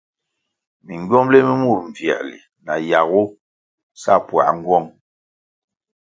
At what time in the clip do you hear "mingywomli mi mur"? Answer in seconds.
0.85-1.79